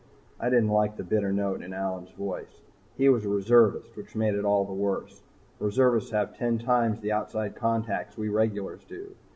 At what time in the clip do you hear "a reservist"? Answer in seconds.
3.23-3.95